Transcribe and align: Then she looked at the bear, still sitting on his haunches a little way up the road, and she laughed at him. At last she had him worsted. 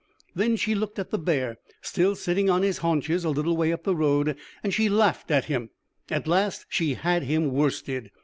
Then 0.33 0.55
she 0.55 0.73
looked 0.73 0.97
at 0.97 1.11
the 1.11 1.19
bear, 1.19 1.59
still 1.83 2.15
sitting 2.15 2.49
on 2.49 2.63
his 2.63 2.79
haunches 2.79 3.23
a 3.23 3.29
little 3.29 3.55
way 3.55 3.71
up 3.71 3.83
the 3.83 3.95
road, 3.95 4.35
and 4.63 4.73
she 4.73 4.89
laughed 4.89 5.29
at 5.29 5.45
him. 5.45 5.69
At 6.09 6.25
last 6.27 6.65
she 6.69 6.95
had 6.95 7.21
him 7.21 7.51
worsted. 7.51 8.09